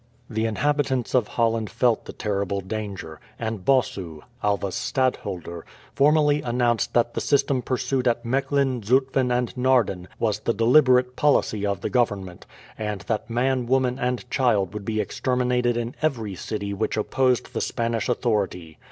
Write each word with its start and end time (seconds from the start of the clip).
The 0.31 0.47
inhabitants 0.47 1.13
of 1.13 1.27
Holland 1.27 1.69
felt 1.69 2.05
the 2.05 2.11
terrible 2.13 2.59
danger; 2.59 3.19
and 3.37 3.63
Bossu, 3.63 4.21
Alva's 4.43 4.73
stadtholder, 4.73 5.63
formally 5.93 6.41
announced 6.41 6.95
that 6.95 7.13
the 7.13 7.21
system 7.21 7.61
pursued 7.61 8.07
at 8.07 8.25
Mechlin, 8.25 8.81
Zutphen, 8.81 9.29
and 9.31 9.55
Naarden 9.55 10.07
was 10.17 10.39
the 10.39 10.55
deliberate 10.55 11.15
policy 11.15 11.67
of 11.67 11.81
the 11.81 11.89
government, 11.91 12.47
and 12.79 13.01
that 13.01 13.29
man, 13.29 13.67
woman, 13.67 13.99
and 13.99 14.27
child 14.31 14.73
would 14.73 14.85
be 14.85 14.99
exterminated 14.99 15.77
in 15.77 15.93
every 16.01 16.33
city 16.33 16.73
which 16.73 16.97
opposed 16.97 17.53
the 17.53 17.61
Spanish 17.61 18.09
authority. 18.09 18.79